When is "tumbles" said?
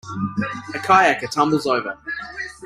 1.29-1.67